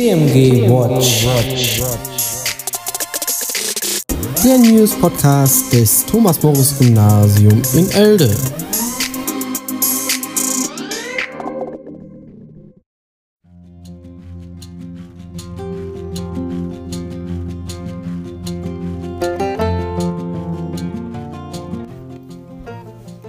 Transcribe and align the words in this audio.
TMG 0.00 0.66
Watch. 0.70 1.26
Der 4.42 4.56
News 4.56 4.98
Podcast 4.98 5.70
des 5.74 6.06
Thomas 6.06 6.42
Morris 6.42 6.78
Gymnasium 6.78 7.60
in 7.74 7.90
Elde. 7.90 8.34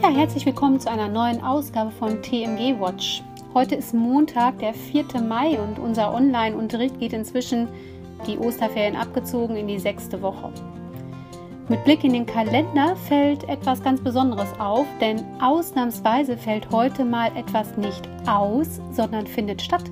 Ja, 0.01 0.09
herzlich 0.09 0.45
willkommen 0.45 0.79
zu 0.79 0.89
einer 0.89 1.09
neuen 1.09 1.43
Ausgabe 1.43 1.91
von 1.91 2.21
TMG 2.21 2.79
Watch. 2.79 3.21
Heute 3.53 3.75
ist 3.75 3.93
Montag, 3.93 4.59
der 4.59 4.73
4. 4.73 5.21
Mai 5.27 5.59
und 5.59 5.77
unser 5.77 6.13
Online-Unterricht 6.13 6.97
geht 7.01 7.11
inzwischen 7.11 7.67
die 8.25 8.37
Osterferien 8.37 8.95
abgezogen 8.95 9.57
in 9.57 9.67
die 9.67 9.77
sechste 9.77 10.21
Woche. 10.21 10.53
Mit 11.67 11.83
Blick 11.83 12.05
in 12.05 12.13
den 12.13 12.25
Kalender 12.25 12.95
fällt 12.95 13.43
etwas 13.49 13.83
ganz 13.83 14.01
Besonderes 14.01 14.47
auf, 14.57 14.85
denn 15.01 15.21
ausnahmsweise 15.41 16.37
fällt 16.37 16.71
heute 16.71 17.03
mal 17.03 17.29
etwas 17.35 17.75
nicht 17.75 18.07
aus, 18.25 18.79
sondern 18.91 19.27
findet 19.27 19.61
statt. 19.61 19.83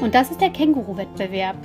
Und 0.00 0.16
das 0.16 0.32
ist 0.32 0.40
der 0.40 0.50
Känguru-Wettbewerb, 0.50 1.58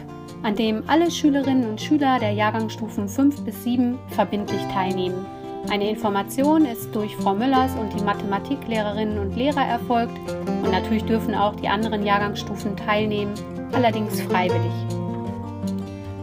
an 0.43 0.55
dem 0.55 0.83
alle 0.85 1.09
Schülerinnen 1.09 1.71
und 1.71 1.81
Schüler 1.81 2.19
der 2.19 2.33
Jahrgangsstufen 2.33 3.09
5 3.09 3.41
bis 3.45 3.63
7 3.63 3.97
verbindlich 4.09 4.61
teilnehmen. 4.71 5.25
Eine 5.69 5.89
Information 5.89 6.65
ist 6.65 6.93
durch 6.93 7.15
Frau 7.15 7.33
Müllers 7.33 7.71
und 7.75 7.97
die 7.97 8.03
Mathematiklehrerinnen 8.03 9.17
und 9.17 9.35
Lehrer 9.35 9.65
erfolgt 9.65 10.17
und 10.45 10.71
natürlich 10.71 11.05
dürfen 11.05 11.33
auch 11.33 11.55
die 11.55 11.67
anderen 11.67 12.05
Jahrgangsstufen 12.05 12.75
teilnehmen, 12.75 13.33
allerdings 13.71 14.21
freiwillig. 14.21 14.71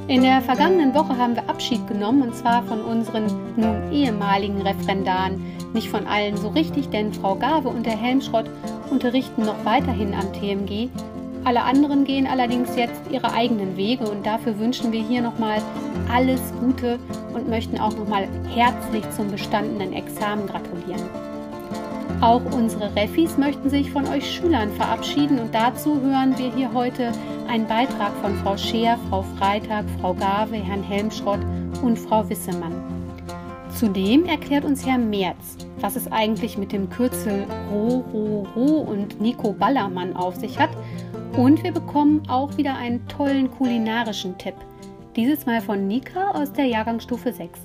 In 0.08 0.22
der 0.22 0.42
vergangenen 0.42 0.94
Woche 0.94 1.16
haben 1.16 1.36
wir 1.36 1.48
Abschied 1.48 1.86
genommen 1.86 2.22
und 2.22 2.34
zwar 2.34 2.64
von 2.64 2.82
unseren 2.82 3.26
nun 3.56 3.92
ehemaligen 3.92 4.60
Referendaren. 4.60 5.40
Nicht 5.72 5.88
von 5.88 6.06
allen 6.06 6.36
so 6.36 6.48
richtig, 6.48 6.90
denn 6.90 7.12
Frau 7.12 7.36
Gave 7.36 7.68
und 7.68 7.86
der 7.86 7.96
Helmschrott 7.96 8.50
unterrichten 8.90 9.42
noch 9.42 9.64
weiterhin 9.64 10.12
am 10.14 10.32
TMG. 10.32 10.88
Alle 11.44 11.62
anderen 11.62 12.04
gehen 12.04 12.26
allerdings 12.26 12.76
jetzt 12.76 13.00
ihre 13.10 13.32
eigenen 13.32 13.76
Wege 13.76 14.08
und 14.08 14.26
dafür 14.26 14.58
wünschen 14.58 14.92
wir 14.92 15.02
hier 15.02 15.22
nochmal 15.22 15.60
alles 16.12 16.40
Gute 16.60 16.98
und 17.32 17.48
möchten 17.48 17.78
auch 17.78 17.96
nochmal 17.96 18.28
herzlich 18.54 19.08
zum 19.10 19.30
bestandenen 19.30 19.92
Examen 19.92 20.46
gratulieren. 20.46 21.08
Auch 22.20 22.42
unsere 22.52 22.94
Refis 22.94 23.38
möchten 23.38 23.70
sich 23.70 23.90
von 23.90 24.06
euch 24.06 24.30
Schülern 24.30 24.70
verabschieden 24.72 25.38
und 25.38 25.54
dazu 25.54 26.00
hören 26.02 26.36
wir 26.36 26.54
hier 26.54 26.72
heute 26.74 27.12
einen 27.48 27.66
Beitrag 27.66 28.12
von 28.20 28.36
Frau 28.36 28.58
Scheer, 28.58 28.98
Frau 29.08 29.22
Freitag, 29.38 29.86
Frau 30.00 30.12
Gave, 30.12 30.56
Herrn 30.56 30.82
Helmschrott 30.82 31.40
und 31.82 31.98
Frau 31.98 32.28
Wissemann. 32.28 32.74
Zudem 33.74 34.26
erklärt 34.26 34.66
uns 34.66 34.84
Herr 34.84 34.98
Merz, 34.98 35.56
was 35.80 35.96
es 35.96 36.12
eigentlich 36.12 36.58
mit 36.58 36.72
dem 36.72 36.90
Kürzel 36.90 37.46
Ro, 37.70 38.04
Ro, 38.12 38.46
Ro 38.54 38.80
und 38.80 39.20
Nico 39.20 39.52
Ballermann 39.52 40.14
auf 40.14 40.36
sich 40.36 40.58
hat. 40.58 40.70
Und 41.36 41.62
wir 41.62 41.72
bekommen 41.72 42.22
auch 42.28 42.56
wieder 42.56 42.74
einen 42.76 43.06
tollen 43.06 43.50
kulinarischen 43.52 44.36
Tipp. 44.36 44.56
Dieses 45.14 45.46
Mal 45.46 45.60
von 45.60 45.86
Nika 45.86 46.32
aus 46.32 46.52
der 46.52 46.64
Jahrgangsstufe 46.64 47.32
6. 47.32 47.60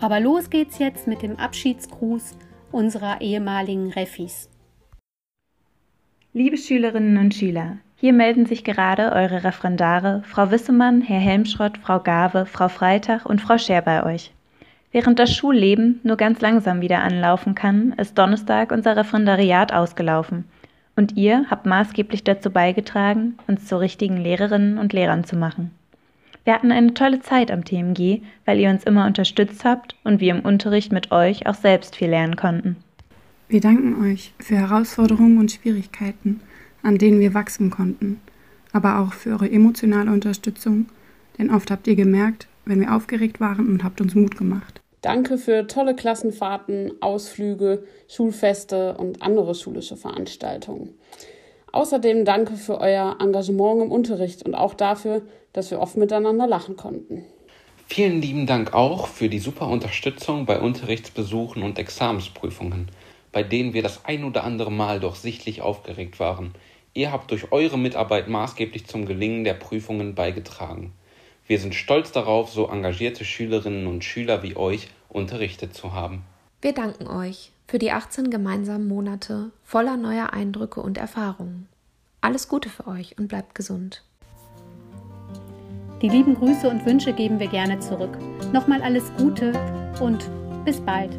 Aber 0.00 0.18
los 0.18 0.48
geht's 0.48 0.78
jetzt 0.78 1.06
mit 1.06 1.22
dem 1.22 1.36
Abschiedsgruß 1.36 2.36
unserer 2.72 3.20
ehemaligen 3.20 3.92
Refis. 3.92 4.48
Liebe 6.32 6.56
Schülerinnen 6.56 7.18
und 7.18 7.34
Schüler, 7.34 7.76
hier 7.96 8.14
melden 8.14 8.46
sich 8.46 8.64
gerade 8.64 9.12
eure 9.12 9.44
Referendare 9.44 10.22
Frau 10.24 10.50
Wissemann, 10.50 11.02
Herr 11.02 11.20
Helmschrott, 11.20 11.78
Frau 11.78 12.00
Gave, 12.00 12.46
Frau 12.46 12.68
Freitag 12.68 13.26
und 13.26 13.40
Frau 13.40 13.58
Scher 13.58 13.82
bei 13.82 14.04
euch. 14.04 14.32
Während 14.90 15.18
das 15.18 15.34
Schulleben 15.34 16.00
nur 16.02 16.16
ganz 16.16 16.40
langsam 16.40 16.80
wieder 16.80 17.02
anlaufen 17.02 17.54
kann, 17.54 17.92
ist 17.98 18.16
Donnerstag 18.16 18.72
unser 18.72 18.96
Referendariat 18.96 19.72
ausgelaufen. 19.72 20.44
Und 20.96 21.16
ihr 21.16 21.46
habt 21.50 21.66
maßgeblich 21.66 22.24
dazu 22.24 22.50
beigetragen, 22.50 23.34
uns 23.46 23.66
zu 23.66 23.78
richtigen 23.78 24.16
Lehrerinnen 24.16 24.78
und 24.78 24.92
Lehrern 24.92 25.24
zu 25.24 25.36
machen. 25.36 25.72
Wir 26.44 26.54
hatten 26.54 26.72
eine 26.72 26.92
tolle 26.94 27.20
Zeit 27.20 27.50
am 27.50 27.64
TMG, 27.64 28.20
weil 28.44 28.60
ihr 28.60 28.68
uns 28.70 28.84
immer 28.84 29.06
unterstützt 29.06 29.64
habt 29.64 29.96
und 30.04 30.20
wir 30.20 30.34
im 30.34 30.40
Unterricht 30.40 30.92
mit 30.92 31.10
euch 31.10 31.46
auch 31.46 31.54
selbst 31.54 31.96
viel 31.96 32.08
lernen 32.08 32.36
konnten. 32.36 32.76
Wir 33.48 33.60
danken 33.60 34.02
euch 34.04 34.34
für 34.38 34.56
Herausforderungen 34.56 35.38
und 35.38 35.52
Schwierigkeiten, 35.52 36.40
an 36.82 36.98
denen 36.98 37.20
wir 37.20 37.34
wachsen 37.34 37.70
konnten, 37.70 38.20
aber 38.72 38.98
auch 38.98 39.14
für 39.14 39.30
eure 39.30 39.50
emotionale 39.50 40.10
Unterstützung, 40.10 40.86
denn 41.38 41.50
oft 41.50 41.70
habt 41.70 41.86
ihr 41.86 41.96
gemerkt, 41.96 42.46
wenn 42.66 42.80
wir 42.80 42.94
aufgeregt 42.94 43.40
waren 43.40 43.68
und 43.68 43.82
habt 43.82 44.00
uns 44.00 44.14
Mut 44.14 44.36
gemacht. 44.36 44.80
Danke 45.04 45.36
für 45.36 45.66
tolle 45.66 45.94
Klassenfahrten, 45.94 47.02
Ausflüge, 47.02 47.84
Schulfeste 48.08 48.96
und 48.96 49.20
andere 49.20 49.54
schulische 49.54 49.98
Veranstaltungen. 49.98 50.94
Außerdem 51.72 52.24
danke 52.24 52.54
für 52.54 52.80
euer 52.80 53.18
Engagement 53.20 53.82
im 53.82 53.92
Unterricht 53.92 54.46
und 54.46 54.54
auch 54.54 54.72
dafür, 54.72 55.20
dass 55.52 55.70
wir 55.70 55.80
oft 55.80 55.98
miteinander 55.98 56.46
lachen 56.46 56.76
konnten. 56.76 57.26
Vielen 57.86 58.22
lieben 58.22 58.46
Dank 58.46 58.72
auch 58.72 59.06
für 59.06 59.28
die 59.28 59.40
super 59.40 59.68
Unterstützung 59.68 60.46
bei 60.46 60.58
Unterrichtsbesuchen 60.58 61.62
und 61.62 61.78
Examensprüfungen, 61.78 62.88
bei 63.30 63.42
denen 63.42 63.74
wir 63.74 63.82
das 63.82 64.06
ein 64.06 64.24
oder 64.24 64.42
andere 64.42 64.72
Mal 64.72 65.00
doch 65.00 65.16
sichtlich 65.16 65.60
aufgeregt 65.60 66.18
waren. 66.18 66.54
Ihr 66.94 67.12
habt 67.12 67.30
durch 67.30 67.52
eure 67.52 67.76
Mitarbeit 67.76 68.28
maßgeblich 68.28 68.86
zum 68.86 69.04
Gelingen 69.04 69.44
der 69.44 69.52
Prüfungen 69.52 70.14
beigetragen. 70.14 70.94
Wir 71.46 71.58
sind 71.58 71.74
stolz 71.74 72.10
darauf, 72.10 72.50
so 72.50 72.68
engagierte 72.68 73.24
Schülerinnen 73.24 73.86
und 73.86 74.02
Schüler 74.02 74.42
wie 74.42 74.56
euch 74.56 74.88
unterrichtet 75.10 75.74
zu 75.74 75.92
haben. 75.92 76.24
Wir 76.62 76.72
danken 76.72 77.06
euch 77.06 77.52
für 77.68 77.78
die 77.78 77.92
18 77.92 78.30
gemeinsamen 78.30 78.88
Monate 78.88 79.50
voller 79.62 79.98
neuer 79.98 80.32
Eindrücke 80.32 80.80
und 80.80 80.96
Erfahrungen. 80.96 81.68
Alles 82.22 82.48
Gute 82.48 82.70
für 82.70 82.86
euch 82.86 83.18
und 83.18 83.28
bleibt 83.28 83.54
gesund. 83.54 84.02
Die 86.00 86.08
lieben 86.08 86.34
Grüße 86.34 86.68
und 86.68 86.86
Wünsche 86.86 87.12
geben 87.12 87.38
wir 87.38 87.48
gerne 87.48 87.78
zurück. 87.78 88.16
Nochmal 88.54 88.80
alles 88.80 89.12
Gute 89.18 89.52
und 90.00 90.30
bis 90.64 90.80
bald. 90.80 91.14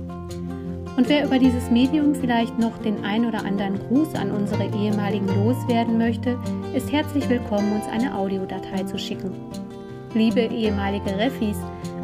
Und 0.97 1.07
wer 1.07 1.25
über 1.25 1.37
dieses 1.37 1.69
Medium 1.69 2.15
vielleicht 2.15 2.57
noch 2.57 2.75
den 2.79 3.03
ein 3.03 3.25
oder 3.25 3.45
anderen 3.45 3.77
Gruß 3.87 4.15
an 4.15 4.31
unsere 4.31 4.65
ehemaligen 4.75 5.27
loswerden 5.27 5.99
möchte, 5.99 6.39
ist 6.73 6.91
herzlich 6.91 7.29
willkommen, 7.29 7.73
uns 7.73 7.85
eine 7.87 8.15
Audiodatei 8.15 8.83
zu 8.83 8.97
schicken. 8.97 9.31
Liebe 10.15 10.39
ehemalige 10.39 11.17
Refis, 11.17 11.57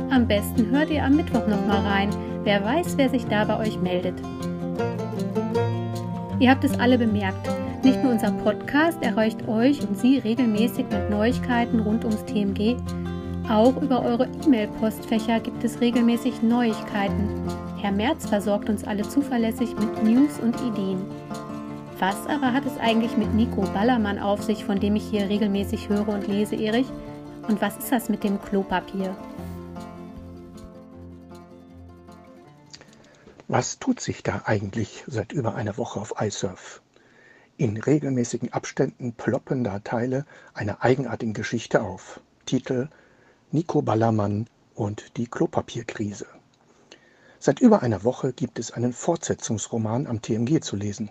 am 0.09 0.27
besten 0.27 0.69
hört 0.69 0.89
ihr 0.89 1.05
am 1.05 1.16
Mittwoch 1.16 1.47
nochmal 1.47 1.79
rein. 1.79 2.09
Wer 2.44 2.61
weiß, 2.61 2.97
wer 2.97 3.09
sich 3.09 3.25
da 3.27 3.45
bei 3.45 3.57
euch 3.57 3.79
meldet. 3.79 4.16
Ihr 6.38 6.49
habt 6.49 6.66
es 6.66 6.77
alle 6.77 6.97
bemerkt. 6.97 7.49
Nicht 7.85 8.03
nur 8.03 8.11
unser 8.11 8.31
Podcast 8.31 9.01
erreicht 9.01 9.47
euch 9.47 9.81
und 9.88 9.97
Sie 9.97 10.17
regelmäßig 10.17 10.88
mit 10.91 11.09
Neuigkeiten 11.09 11.79
rund 11.79 12.03
ums 12.03 12.25
TMG. 12.25 12.75
Auch 13.49 13.81
über 13.81 14.03
eure 14.03 14.28
E-Mail-Postfächer 14.45 15.39
gibt 15.39 15.63
es 15.63 15.79
regelmäßig 15.79 16.41
Neuigkeiten. 16.41 17.29
Herr 17.78 17.93
Merz 17.93 18.28
versorgt 18.28 18.69
uns 18.69 18.83
alle 18.83 19.03
zuverlässig 19.03 19.69
mit 19.79 20.03
News 20.03 20.38
und 20.41 20.55
Ideen. 20.59 20.99
Was 21.97 22.28
aber 22.28 22.51
hat 22.51 22.66
es 22.66 22.78
eigentlich 22.78 23.16
mit 23.16 23.33
Nico 23.33 23.61
Ballermann 23.73 24.19
auf 24.19 24.43
sich, 24.43 24.66
von 24.66 24.81
dem 24.81 24.97
ich 24.97 25.03
hier 25.03 25.29
regelmäßig 25.29 25.88
höre 25.88 26.09
und 26.09 26.28
lese, 26.28 26.57
Erich? 26.57 26.88
Und 27.47 27.62
was 27.62 27.78
ist 27.78 27.91
das 27.91 28.09
mit 28.09 28.24
dem 28.24 28.41
Klopapier? 28.41 29.16
Was 33.47 33.79
tut 33.79 33.99
sich 33.99 34.23
da 34.23 34.43
eigentlich 34.46 35.03
seit 35.08 35.34
über 35.34 35.55
einer 35.55 35.78
Woche 35.78 35.99
auf 35.99 36.14
iSurf? 36.22 36.82
In 37.58 37.78
regelmäßigen 37.78 38.53
Abständen 38.53 39.14
ploppen 39.14 39.64
da 39.64 39.79
Teile 39.79 40.26
einer 40.53 40.84
eigenartigen 40.84 41.34
Geschichte 41.34 41.82
auf. 41.82 42.22
Titel 42.46 42.90
Nico 43.52 43.82
Ballermann 43.82 44.47
und 44.73 45.17
die 45.17 45.28
Klopapierkrise. 45.28 46.28
Seit 47.40 47.59
über 47.59 47.82
einer 47.82 48.03
Woche 48.03 48.34
gibt 48.34 48.59
es 48.59 48.72
einen 48.72 48.93
Fortsetzungsroman 48.93 50.08
am 50.08 50.22
TMG 50.22 50.61
zu 50.61 50.76
lesen. 50.76 51.09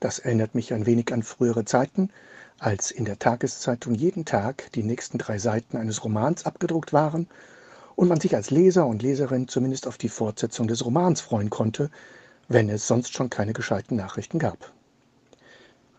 Das 0.00 0.18
erinnert 0.18 0.54
mich 0.54 0.74
ein 0.74 0.86
wenig 0.86 1.12
an 1.12 1.22
frühere 1.22 1.64
Zeiten, 1.64 2.10
als 2.58 2.90
in 2.90 3.04
der 3.04 3.18
Tageszeitung 3.18 3.94
jeden 3.94 4.24
Tag 4.24 4.70
die 4.72 4.82
nächsten 4.82 5.18
drei 5.18 5.38
Seiten 5.38 5.76
eines 5.76 6.04
Romans 6.04 6.44
abgedruckt 6.44 6.92
waren 6.92 7.28
und 7.94 8.08
man 8.08 8.20
sich 8.20 8.34
als 8.34 8.50
Leser 8.50 8.86
und 8.86 9.02
Leserin 9.02 9.48
zumindest 9.48 9.86
auf 9.86 9.98
die 9.98 10.08
Fortsetzung 10.08 10.68
des 10.68 10.84
Romans 10.84 11.20
freuen 11.20 11.50
konnte, 11.50 11.90
wenn 12.48 12.68
es 12.68 12.86
sonst 12.86 13.14
schon 13.14 13.30
keine 13.30 13.52
gescheiten 13.52 13.96
Nachrichten 13.96 14.38
gab. 14.38 14.72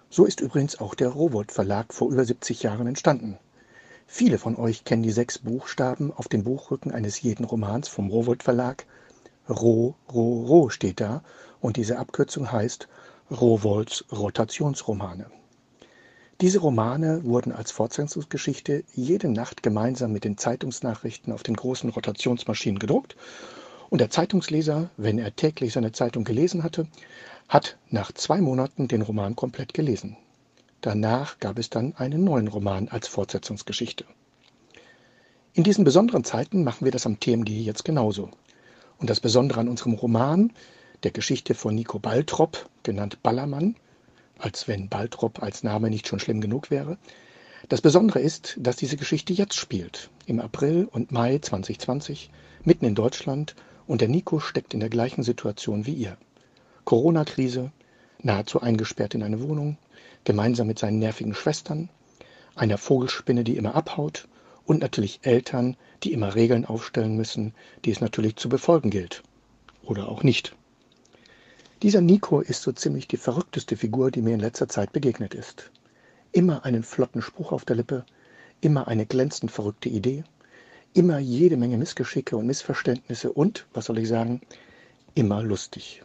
So 0.10 0.26
ist 0.26 0.40
übrigens 0.40 0.80
auch 0.80 0.96
der 0.96 1.10
Rowold 1.10 1.52
Verlag 1.52 1.94
vor 1.94 2.12
über 2.12 2.24
70 2.24 2.64
Jahren 2.64 2.88
entstanden. 2.88 3.38
Viele 4.06 4.38
von 4.38 4.56
euch 4.56 4.86
kennen 4.86 5.04
die 5.04 5.12
sechs 5.12 5.40
Buchstaben 5.40 6.14
auf 6.14 6.30
dem 6.30 6.44
Buchrücken 6.44 6.92
eines 6.92 7.22
jeden 7.22 7.44
Romans 7.44 7.90
vom 7.90 8.10
Rowold 8.10 8.42
Verlag. 8.42 8.86
Ro, 9.50 9.96
Ro, 10.14 10.46
Ro 10.46 10.70
steht 10.70 11.02
da 11.02 11.24
und 11.60 11.76
diese 11.76 11.98
Abkürzung 11.98 12.52
heißt 12.52 12.88
Rowolds 13.30 14.06
Rotationsromane. 14.10 15.26
Diese 16.40 16.60
Romane 16.60 17.26
wurden 17.26 17.52
als 17.52 17.72
Fortsetzungsgeschichte 17.72 18.86
jede 18.94 19.28
Nacht 19.28 19.64
gemeinsam 19.64 20.14
mit 20.14 20.24
den 20.24 20.38
Zeitungsnachrichten 20.38 21.34
auf 21.34 21.44
den 21.44 21.56
großen 21.56 21.90
Rotationsmaschinen 21.90 22.80
gedruckt 22.80 23.18
und 23.90 24.00
der 24.00 24.10
Zeitungsleser, 24.10 24.92
wenn 24.96 25.20
er 25.20 25.36
täglich 25.36 25.74
seine 25.74 25.92
Zeitung 25.92 26.24
gelesen 26.24 26.64
hatte, 26.64 26.88
hat 27.50 27.78
nach 27.90 28.14
zwei 28.14 28.40
Monaten 28.40 28.88
den 28.88 29.02
Roman 29.02 29.36
komplett 29.36 29.74
gelesen. 29.74 30.16
Danach 30.80 31.40
gab 31.40 31.60
es 31.60 31.70
dann 31.70 31.96
einen 31.98 32.24
neuen 32.24 32.48
Roman 32.48 32.88
als 32.88 33.10
Fortsetzungsgeschichte. 33.10 34.06
In 35.52 35.66
diesen 35.66 35.84
besonderen 35.84 36.24
Zeiten 36.24 36.64
machen 36.64 36.86
wir 36.86 36.92
das 36.94 37.06
am 37.06 37.20
TMG 37.20 37.50
jetzt 37.50 37.84
genauso. 37.84 38.30
Und 39.00 39.10
das 39.10 39.20
Besondere 39.20 39.60
an 39.60 39.68
unserem 39.68 39.94
Roman, 39.96 40.54
der 41.04 41.12
Geschichte 41.12 41.54
von 41.54 41.76
Nico 41.76 42.00
Baltrop, 42.00 42.70
genannt 42.84 43.22
Ballermann, 43.24 43.76
als 44.38 44.68
wenn 44.68 44.90
Baltrop 44.90 45.42
als 45.42 45.64
Name 45.64 45.90
nicht 45.90 46.08
schon 46.08 46.20
schlimm 46.20 46.42
genug 46.42 46.72
wäre, 46.72 46.98
das 47.70 47.82
Besondere 47.82 48.20
ist, 48.20 48.56
dass 48.60 48.76
diese 48.76 48.98
Geschichte 48.98 49.34
jetzt 49.34 49.56
spielt, 49.56 50.10
im 50.26 50.40
April 50.40 50.88
und 50.92 51.12
Mai 51.12 51.40
2020, 51.40 52.30
mitten 52.64 52.86
in 52.86 52.96
Deutschland, 52.96 53.56
und 53.88 54.02
der 54.02 54.10
Nico 54.10 54.40
steckt 54.40 54.74
in 54.74 54.80
der 54.80 54.90
gleichen 54.90 55.24
Situation 55.24 55.86
wie 55.86 55.94
ihr. 55.94 56.18
Corona-Krise, 56.86 57.72
nahezu 58.22 58.62
eingesperrt 58.62 59.16
in 59.16 59.24
eine 59.24 59.42
Wohnung, 59.42 59.78
gemeinsam 60.24 60.68
mit 60.68 60.80
seinen 60.80 61.00
nervigen 61.00 61.34
Schwestern, 61.34 61.90
einer 62.56 62.78
Vogelspinne, 62.78 63.44
die 63.44 63.58
immer 63.58 63.76
abhaut 63.76 64.28
und 64.66 64.82
natürlich 64.82 65.20
Eltern, 65.24 65.78
die 66.04 66.14
immer 66.14 66.36
Regeln 66.36 66.66
aufstellen 66.66 67.16
müssen, 67.16 67.54
die 67.86 67.92
es 67.92 68.02
natürlich 68.02 68.36
zu 68.36 68.50
befolgen 68.50 68.90
gilt. 68.90 69.24
Oder 69.84 70.10
auch 70.10 70.24
nicht. 70.24 70.56
Dieser 71.84 72.02
Nico 72.02 72.42
ist 72.42 72.64
so 72.64 72.72
ziemlich 72.72 73.08
die 73.08 73.18
verrückteste 73.18 73.78
Figur, 73.78 74.10
die 74.10 74.24
mir 74.24 74.34
in 74.34 74.40
letzter 74.40 74.68
Zeit 74.68 74.94
begegnet 74.94 75.36
ist. 75.36 75.70
Immer 76.32 76.66
einen 76.66 76.82
flotten 76.82 77.22
Spruch 77.22 77.52
auf 77.52 77.66
der 77.66 77.76
Lippe, 77.76 78.04
immer 78.62 78.88
eine 78.88 79.06
glänzend 79.06 79.52
verrückte 79.52 79.88
Idee, 79.88 80.24
immer 80.96 81.20
jede 81.20 81.56
Menge 81.56 81.78
Missgeschicke 81.78 82.36
und 82.36 82.48
Missverständnisse 82.48 83.32
und, 83.32 83.68
was 83.74 83.86
soll 83.86 84.00
ich 84.00 84.08
sagen, 84.08 84.42
immer 85.14 85.44
lustig. 85.44 86.02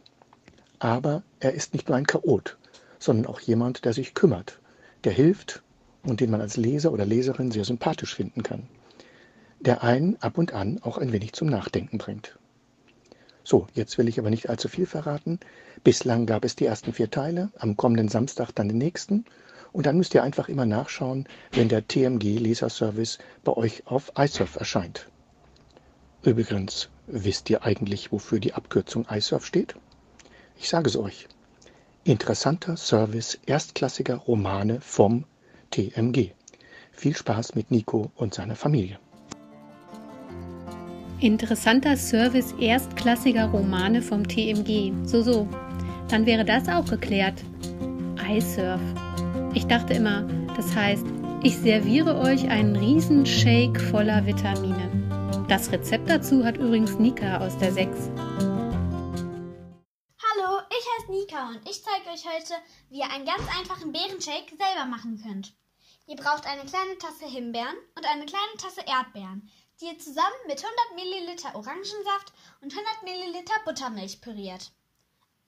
Aber 0.78 1.22
er 1.40 1.54
ist 1.54 1.72
nicht 1.72 1.88
nur 1.88 1.96
ein 1.96 2.06
Chaot, 2.06 2.58
sondern 2.98 3.24
auch 3.24 3.40
jemand, 3.40 3.86
der 3.86 3.94
sich 3.94 4.12
kümmert, 4.12 4.60
der 5.04 5.12
hilft 5.12 5.62
und 6.02 6.20
den 6.20 6.30
man 6.30 6.42
als 6.42 6.58
Leser 6.58 6.92
oder 6.92 7.06
Leserin 7.06 7.50
sehr 7.50 7.64
sympathisch 7.64 8.14
finden 8.14 8.42
kann, 8.42 8.68
der 9.60 9.82
einen 9.82 10.20
ab 10.20 10.36
und 10.36 10.52
an 10.52 10.80
auch 10.82 10.98
ein 10.98 11.12
wenig 11.12 11.32
zum 11.32 11.48
Nachdenken 11.48 11.96
bringt. 11.96 12.38
So, 13.44 13.66
jetzt 13.74 13.98
will 13.98 14.08
ich 14.08 14.18
aber 14.18 14.30
nicht 14.30 14.48
allzu 14.48 14.68
viel 14.68 14.86
verraten. 14.86 15.40
Bislang 15.82 16.26
gab 16.26 16.44
es 16.44 16.54
die 16.54 16.66
ersten 16.66 16.92
vier 16.92 17.10
Teile, 17.10 17.50
am 17.58 17.76
kommenden 17.76 18.08
Samstag 18.08 18.52
dann 18.54 18.68
den 18.68 18.78
nächsten. 18.78 19.24
Und 19.72 19.86
dann 19.86 19.96
müsst 19.96 20.14
ihr 20.14 20.22
einfach 20.22 20.48
immer 20.48 20.66
nachschauen, 20.66 21.26
wenn 21.50 21.68
der 21.68 21.88
TMG 21.88 22.38
Leserservice 22.38 23.18
bei 23.42 23.52
euch 23.52 23.86
auf 23.86 24.12
iSurf 24.16 24.56
erscheint. 24.56 25.08
Übrigens, 26.22 26.88
wisst 27.06 27.50
ihr 27.50 27.64
eigentlich, 27.64 28.12
wofür 28.12 28.38
die 28.38 28.54
Abkürzung 28.54 29.06
iSurf 29.10 29.44
steht? 29.44 29.74
Ich 30.56 30.68
sage 30.68 30.88
es 30.88 30.96
euch. 30.96 31.26
Interessanter 32.04 32.76
Service 32.76 33.38
erstklassiger 33.46 34.16
Romane 34.16 34.80
vom 34.80 35.24
TMG. 35.70 36.30
Viel 36.92 37.16
Spaß 37.16 37.54
mit 37.54 37.70
Nico 37.70 38.12
und 38.14 38.34
seiner 38.34 38.56
Familie. 38.56 38.98
Interessanter 41.22 41.96
Service 41.96 42.52
erstklassiger 42.58 43.46
Romane 43.46 44.02
vom 44.02 44.26
TMG. 44.26 44.92
So, 45.06 45.22
so. 45.22 45.48
Dann 46.08 46.26
wäre 46.26 46.44
das 46.44 46.68
auch 46.68 46.84
geklärt. 46.84 47.42
iSurf. 48.28 48.80
Ich 49.54 49.66
dachte 49.66 49.94
immer, 49.94 50.22
das 50.56 50.74
heißt, 50.74 51.06
ich 51.42 51.56
serviere 51.56 52.18
euch 52.18 52.48
einen 52.48 52.76
Riesenshake 52.76 53.78
voller 53.78 54.26
Vitamine. 54.26 54.90
Das 55.48 55.70
Rezept 55.72 56.08
dazu 56.08 56.44
hat 56.44 56.56
übrigens 56.56 56.98
Nika 56.98 57.38
aus 57.38 57.56
der 57.58 57.72
6. 57.72 58.10
Nika 61.12 61.48
und 61.48 61.60
ich 61.68 61.82
zeige 61.82 62.08
euch 62.08 62.24
heute, 62.26 62.54
wie 62.88 63.00
ihr 63.00 63.10
einen 63.10 63.26
ganz 63.26 63.42
einfachen 63.58 63.92
Beerenshake 63.92 64.56
selber 64.56 64.86
machen 64.86 65.22
könnt. 65.22 65.52
Ihr 66.06 66.16
braucht 66.16 66.46
eine 66.46 66.64
kleine 66.64 66.96
Tasse 66.98 67.26
Himbeeren 67.26 67.76
und 67.96 68.06
eine 68.06 68.24
kleine 68.24 68.56
Tasse 68.58 68.80
Erdbeeren, 68.86 69.48
die 69.82 69.88
ihr 69.88 69.98
zusammen 69.98 70.46
mit 70.46 70.64
100 70.64 70.94
Milliliter 70.94 71.54
Orangensaft 71.56 72.32
und 72.60 72.72
100 72.72 73.02
Milliliter 73.02 73.54
Buttermilch 73.64 74.20
püriert. 74.20 74.70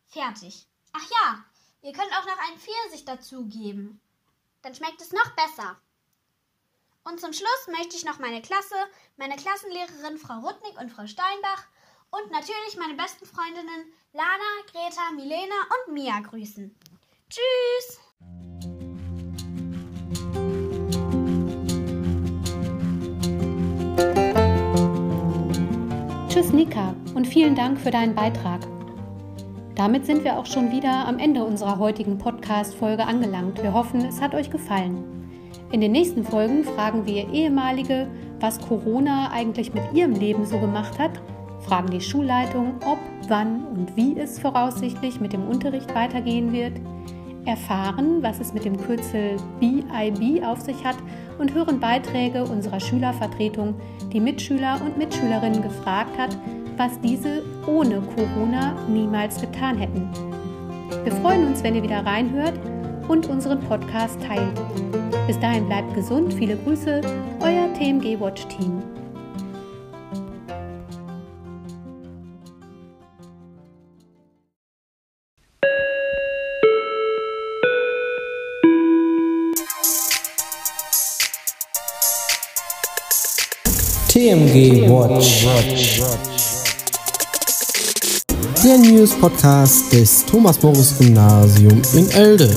Fertig. 0.06 0.66
Ach 0.92 1.08
ja, 1.10 1.44
ihr 1.82 1.92
könnt 1.92 2.12
auch 2.12 2.26
noch 2.26 2.38
einen 2.38 2.58
Pfirsich 2.58 3.04
dazugeben. 3.04 4.00
Dann 4.62 4.74
schmeckt 4.74 5.00
es 5.00 5.12
noch 5.12 5.30
besser. 5.36 5.76
Und 7.04 7.20
zum 7.20 7.32
Schluss 7.32 7.68
möchte 7.68 7.96
ich 7.96 8.04
noch 8.04 8.18
meine 8.18 8.42
Klasse, 8.42 8.76
meine 9.16 9.36
Klassenlehrerin 9.36 10.18
Frau 10.18 10.40
Rudnick 10.40 10.80
und 10.80 10.90
Frau 10.90 11.06
Steinbach 11.06 11.66
und 12.10 12.30
natürlich 12.30 12.76
meine 12.76 12.94
besten 12.94 13.26
Freundinnen 13.26 13.92
Lana, 14.12 14.62
Greta, 14.72 15.10
Milena 15.12 15.54
und 15.86 15.94
Mia 15.94 16.20
grüßen. 16.20 16.74
Tschüss! 17.28 18.03
Tschüss 26.34 26.52
Nika 26.52 26.96
und 27.14 27.28
vielen 27.28 27.54
Dank 27.54 27.78
für 27.78 27.92
deinen 27.92 28.16
Beitrag. 28.16 28.66
Damit 29.76 30.04
sind 30.04 30.24
wir 30.24 30.36
auch 30.36 30.46
schon 30.46 30.72
wieder 30.72 31.06
am 31.06 31.20
Ende 31.20 31.44
unserer 31.44 31.78
heutigen 31.78 32.18
Podcast-Folge 32.18 33.06
angelangt. 33.06 33.62
Wir 33.62 33.72
hoffen, 33.72 34.00
es 34.04 34.20
hat 34.20 34.34
euch 34.34 34.50
gefallen. 34.50 35.04
In 35.70 35.80
den 35.80 35.92
nächsten 35.92 36.24
Folgen 36.24 36.64
fragen 36.64 37.06
wir 37.06 37.32
ehemalige, 37.32 38.08
was 38.40 38.58
Corona 38.58 39.30
eigentlich 39.30 39.74
mit 39.74 39.84
ihrem 39.92 40.14
Leben 40.14 40.44
so 40.44 40.58
gemacht 40.58 40.98
hat 40.98 41.12
fragen 41.64 41.90
die 41.90 42.00
Schulleitung, 42.00 42.74
ob, 42.86 42.98
wann 43.28 43.66
und 43.66 43.96
wie 43.96 44.18
es 44.18 44.38
voraussichtlich 44.38 45.20
mit 45.20 45.32
dem 45.32 45.46
Unterricht 45.48 45.94
weitergehen 45.94 46.52
wird, 46.52 46.74
erfahren, 47.46 48.22
was 48.22 48.40
es 48.40 48.54
mit 48.54 48.64
dem 48.64 48.76
Kürzel 48.76 49.36
BIB 49.60 50.44
auf 50.44 50.60
sich 50.60 50.84
hat 50.84 50.96
und 51.38 51.54
hören 51.54 51.80
Beiträge 51.80 52.44
unserer 52.44 52.80
Schülervertretung, 52.80 53.74
die 54.12 54.20
Mitschüler 54.20 54.80
und 54.84 54.96
Mitschülerinnen 54.96 55.62
gefragt 55.62 56.16
hat, 56.18 56.36
was 56.76 57.00
diese 57.00 57.42
ohne 57.66 58.00
Corona 58.00 58.74
niemals 58.88 59.40
getan 59.40 59.78
hätten. 59.78 60.08
Wir 61.02 61.12
freuen 61.12 61.46
uns, 61.46 61.62
wenn 61.62 61.74
ihr 61.74 61.82
wieder 61.82 62.04
reinhört 62.04 62.58
und 63.08 63.28
unseren 63.28 63.60
Podcast 63.60 64.20
teilt. 64.22 64.60
Bis 65.26 65.38
dahin 65.40 65.66
bleibt 65.66 65.94
gesund, 65.94 66.32
viele 66.34 66.56
Grüße, 66.56 67.00
euer 67.40 67.72
TMG 67.74 68.18
Watch 68.20 68.46
Team. 68.48 68.93
TMG 84.14 84.88
Watch. 84.88 85.44
Der 88.62 88.78
News 88.78 89.10
Podcast 89.10 89.92
des 89.92 90.24
Thomas 90.24 90.62
Morris 90.62 90.94
Gymnasium 90.96 91.82
in 91.96 92.08
Elde. 92.10 92.54